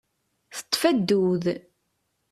[0.57, 1.43] Teṭṭef addud.